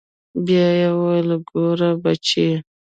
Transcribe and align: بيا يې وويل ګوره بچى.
بيا 0.45 0.67
يې 0.79 0.87
وويل 0.97 1.29
ګوره 1.49 1.89
بچى. 2.01 2.49